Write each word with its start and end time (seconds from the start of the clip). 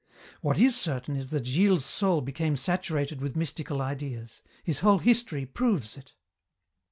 "What 0.41 0.57
is 0.57 0.75
certain 0.75 1.15
is 1.15 1.29
that 1.29 1.45
Gilles's 1.45 1.85
soul 1.85 2.21
became 2.21 2.57
saturated 2.57 3.21
with 3.21 3.35
mystical 3.35 3.83
ideas. 3.83 4.41
His 4.63 4.79
whole 4.79 4.97
history 4.97 5.45
proves 5.45 5.95
it. 5.95 6.13